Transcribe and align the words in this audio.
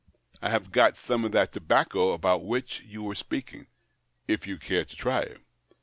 I 0.41 0.49
have 0.49 0.71
got 0.71 0.97
some 0.97 1.23
of 1.23 1.31
that 1.33 1.51
tobacco 1.51 2.13
about 2.13 2.43
which 2.43 2.79
you 2.83 3.03
were 3.03 3.13
speaking, 3.13 3.67
if 4.27 4.47
you 4.47 4.57
care 4.57 4.83
to 4.83 4.95
try 4.95 5.19
it." 5.21 5.41